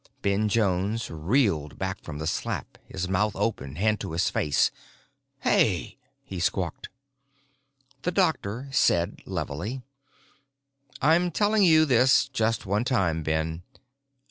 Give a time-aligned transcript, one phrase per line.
[0.23, 4.71] _Ben Jones reeled back from the slap, his mouth open, hand to his face.
[5.41, 6.89] "Hey!" he squawked.
[8.01, 9.83] The doctor said levelly,
[11.03, 13.61] "I'm telling you this just one time, Ben.